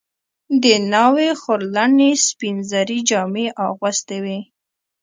[0.63, 4.39] د ناوې خورلڼې سپین زري جامې اغوستې وې.